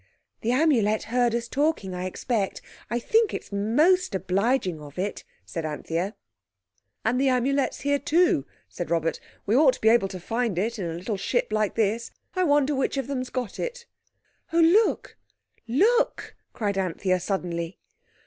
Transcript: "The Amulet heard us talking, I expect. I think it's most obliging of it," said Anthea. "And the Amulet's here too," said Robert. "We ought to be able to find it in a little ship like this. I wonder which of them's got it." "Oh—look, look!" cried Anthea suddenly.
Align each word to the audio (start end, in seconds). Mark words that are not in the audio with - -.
"The 0.41 0.51
Amulet 0.51 1.03
heard 1.13 1.35
us 1.35 1.47
talking, 1.47 1.93
I 1.93 2.05
expect. 2.05 2.59
I 2.89 2.97
think 2.97 3.35
it's 3.35 3.51
most 3.51 4.15
obliging 4.15 4.81
of 4.81 4.97
it," 4.97 5.23
said 5.45 5.63
Anthea. 5.63 6.15
"And 7.05 7.21
the 7.21 7.29
Amulet's 7.29 7.81
here 7.81 7.99
too," 7.99 8.47
said 8.67 8.89
Robert. 8.89 9.19
"We 9.45 9.55
ought 9.55 9.73
to 9.75 9.81
be 9.81 9.89
able 9.89 10.07
to 10.07 10.19
find 10.19 10.57
it 10.57 10.79
in 10.79 10.89
a 10.89 10.95
little 10.95 11.17
ship 11.17 11.53
like 11.53 11.75
this. 11.75 12.09
I 12.35 12.45
wonder 12.45 12.73
which 12.73 12.97
of 12.97 13.05
them's 13.05 13.29
got 13.29 13.59
it." 13.59 13.85
"Oh—look, 14.51 15.17
look!" 15.67 16.35
cried 16.51 16.79
Anthea 16.79 17.19
suddenly. 17.19 17.77